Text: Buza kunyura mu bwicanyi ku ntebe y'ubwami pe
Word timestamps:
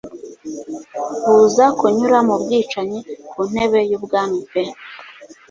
Buza 1.31 1.65
kunyura 1.79 2.17
mu 2.27 2.35
bwicanyi 2.41 2.99
ku 3.29 3.39
ntebe 3.51 3.79
y'ubwami 3.89 4.39
pe 4.51 4.63